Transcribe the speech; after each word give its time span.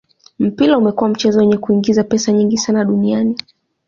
mpira 0.45 0.77
umekua 0.77 1.09
mchezo 1.09 1.39
wenye 1.39 1.57
kuingiza 1.57 2.03
pesa 2.03 2.31
nyingi 2.31 2.57
sana 2.57 2.85
duniani 2.85 3.35